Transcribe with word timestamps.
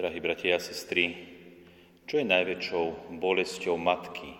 Drahí 0.00 0.16
bratia 0.16 0.56
a 0.56 0.64
sestry, 0.64 1.12
čo 2.08 2.16
je 2.16 2.24
najväčšou 2.24 3.20
bolesťou 3.20 3.76
matky? 3.76 4.32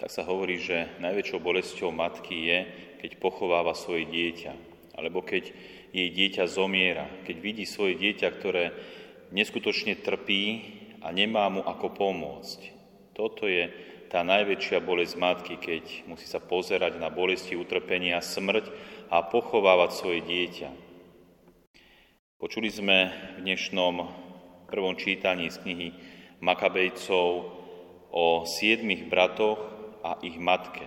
Tak 0.00 0.08
sa 0.08 0.24
hovorí, 0.24 0.56
že 0.56 0.96
najväčšou 0.96 1.44
bolesťou 1.44 1.92
matky 1.92 2.32
je, 2.32 2.58
keď 3.04 3.20
pochováva 3.20 3.76
svoje 3.76 4.08
dieťa, 4.08 4.52
alebo 4.96 5.20
keď 5.20 5.52
jej 5.92 6.08
dieťa 6.08 6.48
zomiera, 6.48 7.04
keď 7.28 7.36
vidí 7.36 7.68
svoje 7.68 8.00
dieťa, 8.00 8.28
ktoré 8.40 8.72
neskutočne 9.28 10.00
trpí 10.00 10.72
a 11.04 11.12
nemá 11.12 11.44
mu 11.52 11.60
ako 11.60 11.92
pomôcť. 11.92 12.60
Toto 13.12 13.44
je 13.44 13.68
tá 14.08 14.24
najväčšia 14.24 14.80
bolesť 14.80 15.20
matky, 15.20 15.60
keď 15.60 16.08
musí 16.08 16.24
sa 16.24 16.40
pozerať 16.40 16.96
na 16.96 17.12
bolesti, 17.12 17.60
utrpenia, 17.60 18.24
smrť 18.24 18.72
a 19.12 19.20
pochovávať 19.20 19.90
svoje 19.92 20.24
dieťa. 20.24 20.93
Počuli 22.34 22.66
sme 22.66 23.14
v 23.38 23.46
dnešnom 23.46 23.94
prvom 24.66 24.98
čítaní 24.98 25.54
z 25.54 25.62
knihy 25.62 25.88
Makabejcov 26.42 27.30
o 28.10 28.42
siedmých 28.42 29.06
bratoch 29.06 29.62
a 30.02 30.18
ich 30.18 30.34
matke. 30.34 30.82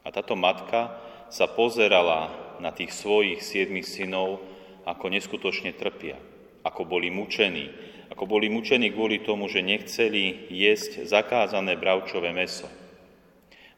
A 0.00 0.08
táto 0.08 0.32
matka 0.32 0.96
sa 1.28 1.44
pozerala 1.44 2.32
na 2.56 2.72
tých 2.72 2.96
svojich 2.96 3.44
siedmých 3.44 3.84
synov, 3.84 4.40
ako 4.88 5.12
neskutočne 5.12 5.76
trpia, 5.76 6.16
ako 6.64 6.88
boli 6.88 7.12
mučení, 7.12 7.68
ako 8.08 8.24
boli 8.24 8.48
mučení 8.48 8.96
kvôli 8.96 9.20
tomu, 9.20 9.52
že 9.52 9.60
nechceli 9.60 10.48
jesť 10.48 11.04
zakázané 11.04 11.76
bravčové 11.76 12.32
meso. 12.32 12.64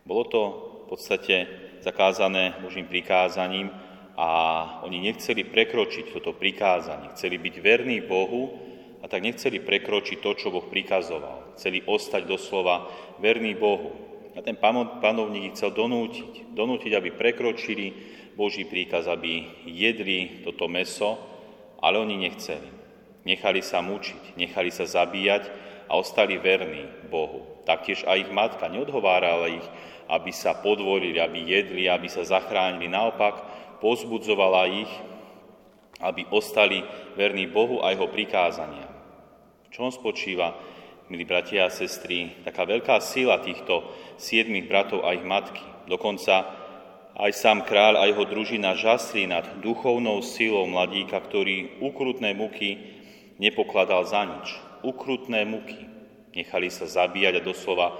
Bolo 0.06 0.22
to 0.30 0.42
v 0.86 0.94
podstate 0.94 1.36
zakázané 1.82 2.54
Božím 2.62 2.86
prikázaním, 2.86 3.74
a 4.14 4.28
oni 4.86 5.10
nechceli 5.10 5.42
prekročiť 5.42 6.14
toto 6.14 6.34
prikázanie, 6.38 7.10
chceli 7.18 7.34
byť 7.38 7.54
verní 7.58 7.98
Bohu 8.02 8.54
a 9.02 9.10
tak 9.10 9.20
nechceli 9.20 9.58
prekročiť 9.60 10.22
to, 10.22 10.30
čo 10.38 10.48
Boh 10.54 10.64
prikazoval. 10.64 11.58
Chceli 11.58 11.84
ostať 11.84 12.24
doslova 12.24 12.88
verní 13.20 13.52
Bohu. 13.58 13.92
A 14.34 14.42
ten 14.42 14.58
panovník 14.58 15.52
ich 15.52 15.54
chcel 15.58 15.70
donútiť, 15.76 16.56
donútiť, 16.56 16.92
aby 16.94 17.10
prekročili 17.14 17.94
Boží 18.34 18.66
príkaz, 18.66 19.06
aby 19.06 19.62
jedli 19.68 20.42
toto 20.42 20.66
meso, 20.66 21.20
ale 21.78 22.02
oni 22.02 22.18
nechceli. 22.18 22.66
Nechali 23.28 23.62
sa 23.62 23.84
mučiť, 23.84 24.34
nechali 24.40 24.74
sa 24.74 24.88
zabíjať 24.88 25.52
a 25.86 26.00
ostali 26.00 26.40
verní 26.40 26.88
Bohu. 27.12 27.46
Taktiež 27.68 28.04
aj 28.04 28.28
ich 28.28 28.32
matka 28.32 28.68
neodhovárala 28.68 29.52
ich, 29.52 29.66
aby 30.08 30.32
sa 30.32 30.52
podvolili, 30.52 31.16
aby 31.16 31.40
jedli, 31.44 31.88
aby 31.88 32.08
sa 32.08 32.24
zachránili. 32.24 32.88
Naopak, 32.88 33.40
pozbudzovala 33.78 34.62
ich, 34.70 34.92
aby 36.02 36.26
ostali 36.30 36.82
verní 37.14 37.46
Bohu 37.46 37.80
a 37.80 37.94
jeho 37.94 38.10
prikázania. 38.10 38.90
V 39.66 39.68
čom 39.72 39.88
spočíva, 39.90 40.54
milí 41.10 41.24
bratia 41.26 41.66
a 41.66 41.74
sestry, 41.74 42.34
taká 42.44 42.66
veľká 42.66 42.98
sila 43.00 43.40
týchto 43.42 43.86
siedmých 44.18 44.66
bratov 44.68 45.06
a 45.06 45.14
ich 45.14 45.24
matky. 45.24 45.62
Dokonca 45.86 46.44
aj 47.14 47.32
sám 47.34 47.62
kráľ 47.62 48.02
a 48.02 48.08
jeho 48.10 48.26
družina 48.26 48.74
žasli 48.74 49.30
nad 49.30 49.46
duchovnou 49.62 50.18
silou 50.24 50.66
mladíka, 50.66 51.18
ktorý 51.22 51.78
ukrutné 51.78 52.34
muky 52.34 52.78
nepokladal 53.38 54.02
za 54.06 54.26
nič. 54.26 54.58
Ukrutné 54.82 55.46
muky. 55.46 55.86
Nechali 56.34 56.66
sa 56.68 56.90
zabíjať 56.90 57.38
a 57.38 57.46
doslova 57.46 57.94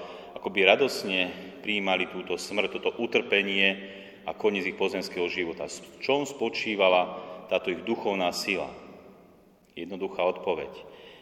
akoby 0.45 0.61
radosne 0.69 1.21
prijímali 1.65 2.13
túto 2.13 2.37
smrť, 2.37 2.77
toto 2.77 2.93
utrpenie, 3.01 3.81
a 4.25 4.33
koniec 4.33 4.65
ich 4.65 4.81
pozemského 4.81 5.29
života. 5.29 5.69
V 5.69 6.01
čom 6.01 6.25
spočívala 6.25 7.21
táto 7.53 7.69
ich 7.69 7.85
duchovná 7.85 8.33
sila? 8.33 8.73
Jednoduchá 9.77 10.25
odpoveď. 10.25 10.73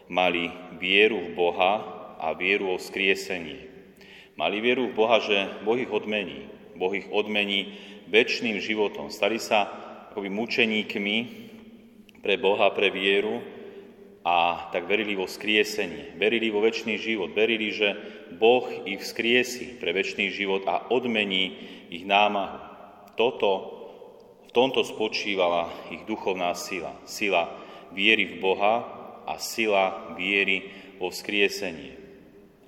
Mali 0.07 0.51
vieru 0.79 1.19
v 1.19 1.35
Boha 1.35 1.73
a 2.19 2.31
vieru 2.35 2.71
o 2.71 2.77
skriesení. 2.79 3.59
Mali 4.39 4.63
vieru 4.63 4.89
v 4.89 4.97
Boha, 4.97 5.19
že 5.19 5.61
Boh 5.67 5.77
ich 5.77 5.91
odmení. 5.91 6.47
Boh 6.73 6.93
ich 6.95 7.05
odmení 7.11 7.77
väčšným 8.09 8.57
životom. 8.63 9.13
Stali 9.13 9.37
sa 9.37 9.69
akoby 10.09 10.29
mučeníkmi 10.29 11.17
pre 12.23 12.39
Boha, 12.39 12.71
pre 12.71 12.89
vieru 12.89 13.43
a 14.23 14.69
tak 14.71 14.87
verili 14.87 15.19
vo 15.19 15.27
skriesenie, 15.27 16.15
verili 16.15 16.47
vo 16.47 16.63
väčší 16.63 16.95
život, 16.95 17.35
verili, 17.35 17.75
že 17.75 17.93
Boh 18.39 18.63
ich 18.87 19.03
vzkriesi 19.03 19.77
pre 19.83 19.91
väčší 19.91 20.31
život 20.31 20.63
a 20.63 20.87
odmení 20.87 21.59
ich 21.91 22.07
námahu. 22.07 22.72
Toto, 23.13 23.51
v 24.47 24.51
tomto 24.53 24.81
spočívala 24.81 25.69
ich 25.93 26.01
duchovná 26.09 26.53
sila. 26.57 26.97
Sila 27.05 27.49
viery 27.93 28.37
v 28.37 28.41
Boha 28.41 28.75
a 29.29 29.37
sila 29.37 30.13
viery 30.17 30.69
vo 30.97 31.13
vzkriesenie. 31.13 31.93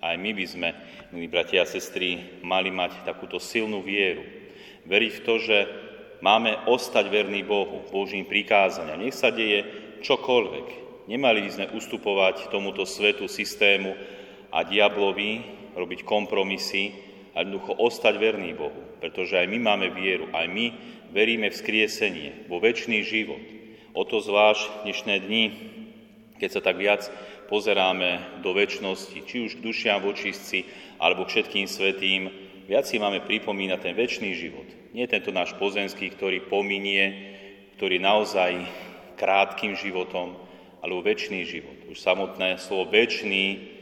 Aj 0.06 0.14
my 0.14 0.32
by 0.38 0.46
sme, 0.46 0.70
milí 1.10 1.26
bratia 1.26 1.66
a 1.66 1.70
sestry, 1.70 2.42
mali 2.46 2.70
mať 2.70 3.10
takúto 3.10 3.42
silnú 3.42 3.82
vieru. 3.82 4.22
Veriť 4.86 5.12
v 5.18 5.24
to, 5.26 5.34
že 5.42 5.58
máme 6.22 6.70
ostať 6.70 7.10
verný 7.10 7.42
Bohu, 7.42 7.90
Božím 7.90 8.30
prikázania. 8.30 9.02
Nech 9.02 9.18
sa 9.18 9.34
deje 9.34 9.66
čokoľvek. 10.06 10.86
Nemali 11.10 11.42
by 11.42 11.50
sme 11.50 11.66
ustupovať 11.74 12.54
tomuto 12.54 12.86
svetu, 12.86 13.26
systému 13.26 13.98
a 14.54 14.62
diablovi, 14.62 15.42
robiť 15.74 16.06
kompromisy, 16.06 16.94
a 17.36 17.44
jednoducho 17.44 17.76
ostať 17.76 18.16
verný 18.16 18.56
Bohu, 18.56 18.82
pretože 19.04 19.36
aj 19.36 19.52
my 19.52 19.60
máme 19.60 19.88
vieru, 19.92 20.32
aj 20.32 20.48
my 20.48 20.66
veríme 21.12 21.52
v 21.52 21.60
skriesenie, 21.60 22.48
vo 22.48 22.64
väčší 22.64 23.04
život. 23.04 23.44
O 23.92 24.08
to 24.08 24.24
zvlášť 24.24 24.88
dnešné 24.88 25.16
dni, 25.28 25.46
keď 26.40 26.50
sa 26.52 26.62
tak 26.64 26.80
viac 26.80 27.08
pozeráme 27.52 28.40
do 28.40 28.56
väčšnosti, 28.56 29.20
či 29.28 29.36
už 29.44 29.60
k 29.60 29.64
dušiam 29.64 30.00
vočistci, 30.00 30.64
alebo 30.96 31.28
k 31.28 31.36
všetkým 31.36 31.68
svetým, 31.68 32.32
viac 32.72 32.88
si 32.88 32.98
máme 32.98 33.24
pripomínať 33.28 33.80
ten 33.84 33.94
väčší 33.94 34.32
život. 34.36 34.68
Nie 34.96 35.12
tento 35.12 35.36
náš 35.36 35.52
pozemský, 35.60 36.08
ktorý 36.16 36.48
pominie, 36.48 37.36
ktorý 37.76 38.00
naozaj 38.00 38.64
krátkým 39.20 39.76
životom, 39.76 40.40
alebo 40.80 41.04
väčší 41.04 41.44
život. 41.44 41.78
Už 41.92 42.00
samotné 42.00 42.60
slovo 42.64 42.92
väčší 42.92 43.75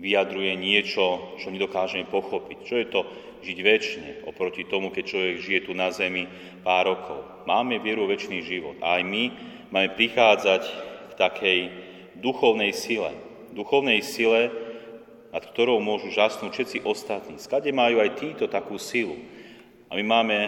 vyjadruje 0.00 0.56
niečo, 0.56 1.36
čo 1.36 1.52
nedokážeme 1.52 2.08
pochopiť. 2.08 2.58
Čo 2.64 2.74
je 2.80 2.86
to 2.88 3.00
žiť 3.44 3.58
väčšine 3.60 4.10
oproti 4.24 4.64
tomu, 4.64 4.88
keď 4.88 5.04
človek 5.04 5.36
žije 5.44 5.60
tu 5.68 5.72
na 5.76 5.92
zemi 5.92 6.24
pár 6.64 6.88
rokov. 6.88 7.44
Máme 7.44 7.80
vieru 7.80 8.08
väčší 8.08 8.40
život 8.40 8.80
a 8.80 9.00
aj 9.00 9.02
my 9.04 9.24
máme 9.68 9.88
prichádzať 9.96 10.62
k 11.08 11.12
takej 11.16 11.58
duchovnej 12.20 12.72
sile. 12.72 13.12
Duchovnej 13.52 14.00
sile, 14.00 14.52
nad 15.30 15.44
ktorou 15.44 15.80
môžu 15.84 16.12
žasnúť 16.12 16.50
všetci 16.52 16.78
ostatní. 16.84 17.36
Skade 17.36 17.70
majú 17.70 18.00
aj 18.00 18.16
títo 18.18 18.44
takú 18.48 18.80
silu. 18.80 19.20
A 19.92 19.96
my 20.00 20.04
máme 20.04 20.38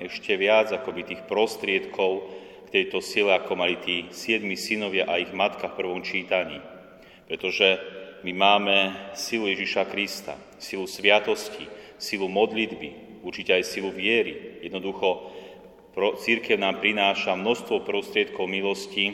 ešte 0.00 0.34
viac 0.34 0.74
akoby 0.74 1.06
tých 1.06 1.22
prostriedkov 1.28 2.28
k 2.66 2.82
tejto 2.82 2.98
sile, 2.98 3.36
ako 3.36 3.52
mali 3.54 3.78
tí 3.80 4.10
siedmi 4.10 4.58
synovia 4.58 5.06
a 5.06 5.20
ich 5.22 5.30
matka 5.30 5.70
v 5.70 5.78
prvom 5.78 6.00
čítaní. 6.02 6.58
Pretože 7.24 7.78
my 8.24 8.32
máme 8.32 8.76
silu 9.12 9.44
Ježiša 9.52 9.84
Krista, 9.92 10.40
silu 10.56 10.88
sviatosti, 10.88 11.68
silu 12.00 12.24
modlitby, 12.32 13.20
určite 13.20 13.52
aj 13.52 13.68
silu 13.68 13.92
viery. 13.92 14.64
Jednoducho 14.64 15.28
církev 16.24 16.56
nám 16.56 16.80
prináša 16.80 17.36
množstvo 17.36 17.84
prostriedkov 17.84 18.48
milosti, 18.48 19.12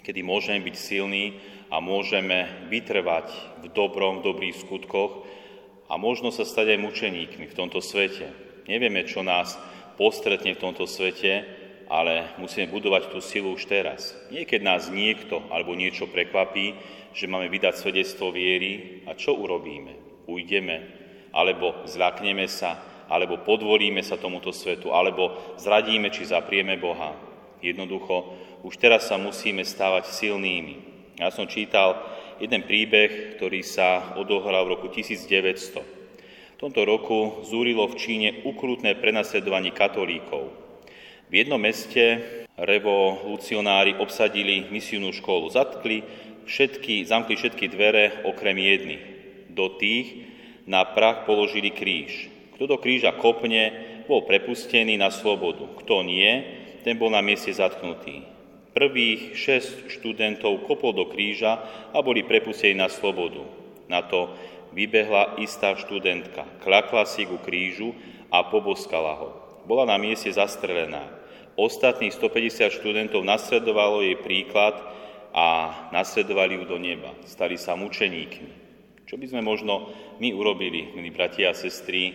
kedy 0.00 0.24
môžeme 0.24 0.64
byť 0.64 0.76
silní 0.80 1.36
a 1.68 1.78
môžeme 1.84 2.68
vytrvať 2.72 3.28
v 3.62 3.66
dobrom, 3.68 4.24
v 4.24 4.32
dobrých 4.32 4.56
skutkoch 4.64 5.28
a 5.92 6.00
možno 6.00 6.32
sa 6.32 6.48
stať 6.48 6.72
aj 6.72 6.84
mučeníkmi 6.88 7.44
v 7.52 7.56
tomto 7.56 7.84
svete. 7.84 8.32
Nevieme, 8.64 9.04
čo 9.04 9.20
nás 9.20 9.60
postretne 10.00 10.56
v 10.56 10.62
tomto 10.62 10.88
svete, 10.88 11.61
ale 11.92 12.32
musíme 12.40 12.72
budovať 12.72 13.12
tú 13.12 13.20
silu 13.20 13.52
už 13.52 13.68
teraz. 13.68 14.16
Nie 14.32 14.48
keď 14.48 14.60
nás 14.64 14.88
niekto 14.88 15.44
alebo 15.52 15.76
niečo 15.76 16.08
prekvapí, 16.08 16.72
že 17.12 17.28
máme 17.28 17.52
vydať 17.52 17.76
svedectvo 17.76 18.32
viery 18.32 19.04
a 19.04 19.12
čo 19.12 19.36
urobíme? 19.36 20.24
Ujdeme, 20.24 20.88
alebo 21.36 21.84
zľakneme 21.84 22.48
sa, 22.48 22.80
alebo 23.12 23.44
podvolíme 23.44 24.00
sa 24.00 24.16
tomuto 24.16 24.56
svetu, 24.56 24.88
alebo 24.96 25.36
zradíme 25.60 26.08
či 26.08 26.24
zaprieme 26.24 26.80
Boha. 26.80 27.12
Jednoducho, 27.60 28.40
už 28.64 28.80
teraz 28.80 29.12
sa 29.12 29.20
musíme 29.20 29.60
stávať 29.60 30.08
silnými. 30.08 30.80
Ja 31.20 31.28
som 31.28 31.44
čítal 31.44 32.00
jeden 32.40 32.64
príbeh, 32.64 33.36
ktorý 33.36 33.60
sa 33.60 34.16
odohral 34.16 34.64
v 34.64 34.80
roku 34.80 34.88
1900. 34.88 35.84
V 36.56 36.56
tomto 36.56 36.88
roku 36.88 37.44
zúrilo 37.44 37.84
v 37.92 37.98
Číne 38.00 38.28
ukrutné 38.48 38.96
prenasledovanie 38.96 39.76
katolíkov. 39.76 40.71
V 41.32 41.40
jednom 41.40 41.56
meste 41.56 42.20
revolucionári 42.60 43.96
obsadili 43.96 44.68
misijnú 44.68 45.16
školu, 45.16 45.48
zatkli 45.48 46.04
všetky, 46.44 47.08
zamkli 47.08 47.40
všetky 47.40 47.72
dvere 47.72 48.20
okrem 48.28 48.52
jedny. 48.60 49.00
Do 49.48 49.72
tých 49.80 50.28
na 50.68 50.84
prach 50.84 51.24
položili 51.24 51.72
kríž. 51.72 52.28
Kto 52.52 52.68
do 52.68 52.76
kríža 52.76 53.16
kopne, 53.16 53.72
bol 54.04 54.28
prepustený 54.28 55.00
na 55.00 55.08
slobodu. 55.08 55.72
Kto 55.80 56.04
nie, 56.04 56.28
ten 56.84 57.00
bol 57.00 57.08
na 57.08 57.24
mieste 57.24 57.48
zatknutý. 57.48 58.28
Prvých 58.76 59.32
šesť 59.32 59.88
študentov 59.88 60.68
kopol 60.68 60.92
do 60.92 61.08
kríža 61.08 61.64
a 61.96 61.98
boli 62.04 62.28
prepustení 62.28 62.76
na 62.76 62.92
slobodu. 62.92 63.40
Na 63.88 64.04
to 64.04 64.36
vybehla 64.76 65.40
istá 65.40 65.80
študentka, 65.80 66.44
klakla 66.60 67.08
si 67.08 67.24
ku 67.24 67.40
krížu 67.40 67.96
a 68.28 68.44
poboskala 68.44 69.16
ho. 69.16 69.28
Bola 69.64 69.88
na 69.88 69.96
mieste 69.96 70.28
zastrelená. 70.28 71.21
Ostatných 71.52 72.16
150 72.16 72.80
študentov 72.80 73.20
nasledovalo 73.28 74.00
jej 74.00 74.16
príklad 74.16 74.72
a 75.36 75.72
nasledovali 75.92 76.56
ju 76.56 76.64
do 76.64 76.80
neba. 76.80 77.12
Stali 77.28 77.60
sa 77.60 77.76
mučeníkmi. 77.76 78.64
Čo 79.04 79.20
by 79.20 79.26
sme 79.28 79.42
možno 79.44 79.92
my 80.16 80.32
urobili, 80.32 80.96
milí 80.96 81.12
bratia 81.12 81.52
a 81.52 81.56
sestry, 81.56 82.08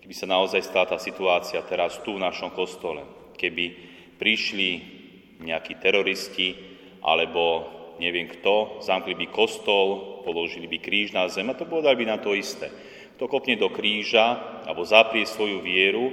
keby 0.00 0.14
sa 0.16 0.24
naozaj 0.24 0.64
stala 0.64 0.88
tá 0.88 0.96
situácia 0.96 1.60
teraz 1.68 2.00
tu 2.00 2.16
v 2.16 2.24
našom 2.24 2.56
kostole? 2.56 3.04
Keby 3.36 3.64
prišli 4.16 4.70
nejakí 5.44 5.76
teroristi 5.76 6.56
alebo 7.04 7.68
neviem 8.00 8.30
kto, 8.30 8.80
zamkli 8.80 9.12
by 9.12 9.26
kostol, 9.28 10.22
položili 10.24 10.64
by 10.70 10.78
kríž 10.80 11.12
na 11.12 11.28
zem 11.28 11.50
a 11.52 11.58
to 11.58 11.68
povedali 11.68 12.00
by 12.00 12.06
na 12.08 12.16
to 12.16 12.32
isté. 12.32 12.72
Kto 13.20 13.28
kopne 13.28 13.60
do 13.60 13.68
kríža 13.68 14.40
alebo 14.64 14.88
zaprie 14.88 15.28
svoju 15.28 15.60
vieru, 15.60 16.08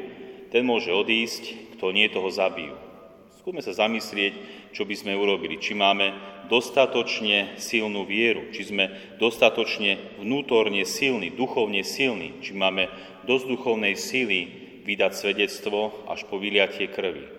ten 0.51 0.67
môže 0.67 0.91
odísť, 0.91 1.68
kto 1.79 1.95
nie, 1.95 2.11
toho 2.11 2.27
zabijú. 2.27 2.75
Skúsme 3.39 3.63
sa 3.63 3.71
zamyslieť, 3.71 4.35
čo 4.75 4.83
by 4.83 4.95
sme 4.99 5.15
urobili. 5.15 5.55
Či 5.63 5.71
máme 5.71 6.11
dostatočne 6.51 7.55
silnú 7.55 8.03
vieru, 8.03 8.51
či 8.51 8.67
sme 8.67 9.15
dostatočne 9.15 10.19
vnútorne 10.19 10.83
silní, 10.83 11.31
duchovne 11.31 11.87
silní, 11.87 12.43
či 12.43 12.51
máme 12.51 12.91
dosť 13.23 13.45
duchovnej 13.47 13.95
sily 13.95 14.39
vydať 14.83 15.11
svedectvo 15.15 16.03
až 16.11 16.27
po 16.27 16.35
vyliatie 16.35 16.91
krvi. 16.91 17.31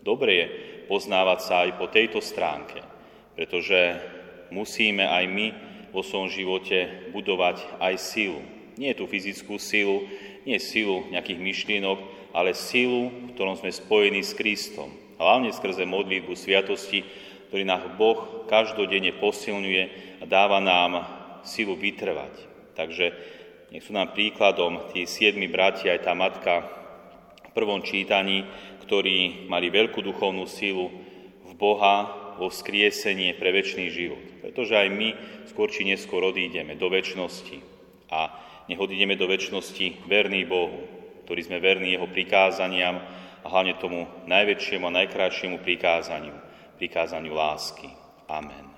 Dobre 0.00 0.32
je 0.32 0.46
poznávať 0.88 1.38
sa 1.44 1.54
aj 1.68 1.70
po 1.76 1.92
tejto 1.92 2.24
stránke, 2.24 2.80
pretože 3.36 4.00
musíme 4.48 5.04
aj 5.04 5.24
my 5.28 5.46
vo 5.92 6.00
svojom 6.00 6.32
živote 6.32 7.12
budovať 7.12 7.84
aj 7.84 7.94
silu. 8.00 8.40
Nie 8.80 8.96
tú 8.96 9.06
fyzickú 9.06 9.60
silu, 9.60 10.08
nie 10.48 10.58
silu 10.58 11.06
nejakých 11.12 11.40
myšlienok, 11.40 11.98
ale 12.34 12.52
silu, 12.52 13.30
v 13.30 13.32
ktorom 13.38 13.54
sme 13.54 13.70
spojení 13.70 14.20
s 14.26 14.34
Kristom 14.34 15.04
hlavne 15.18 15.54
skrze 15.54 15.86
modlitbu 15.86 16.34
sviatosti, 16.34 17.06
ktorý 17.50 17.62
nás 17.62 17.82
Boh 17.94 18.46
každodenne 18.50 19.14
posilňuje 19.14 19.82
a 20.22 20.24
dáva 20.26 20.58
nám 20.58 21.06
silu 21.46 21.78
vytrvať. 21.78 22.34
Takže 22.74 23.14
nech 23.70 23.84
sú 23.86 23.94
nám 23.94 24.14
príkladom 24.14 24.90
tí 24.90 25.06
siedmi 25.06 25.46
bratia 25.46 25.94
aj 25.94 26.00
tá 26.02 26.12
matka 26.14 26.66
v 27.46 27.50
prvom 27.54 27.82
čítaní, 27.86 28.42
ktorí 28.82 29.46
mali 29.46 29.70
veľkú 29.70 30.02
duchovnú 30.02 30.44
silu 30.50 30.90
v 31.46 31.52
Boha, 31.54 32.20
vo 32.34 32.50
vzkriesenie 32.50 33.38
pre 33.38 33.54
väčší 33.54 33.94
život. 33.94 34.42
Pretože 34.42 34.74
aj 34.74 34.88
my 34.90 35.08
skôr 35.46 35.70
či 35.70 35.86
neskôr 35.86 36.18
odídeme 36.26 36.74
do 36.74 36.90
väčšnosti. 36.90 37.62
A 38.10 38.26
nech 38.66 38.80
odídeme 38.82 39.14
do 39.14 39.30
väčšnosti 39.30 40.02
verný 40.10 40.42
Bohu, 40.42 40.82
ktorý 41.24 41.40
sme 41.42 41.58
verní 41.58 41.96
Jeho 41.96 42.06
prikázaniam, 42.06 43.00
a 43.44 43.46
hlavne 43.52 43.76
tomu 43.76 44.08
najväčšiemu 44.24 44.88
a 44.88 44.96
najkrajšiemu 45.04 45.60
prikázaniu, 45.60 46.32
prikázaniu 46.80 47.36
lásky. 47.36 47.92
Amen. 48.24 48.73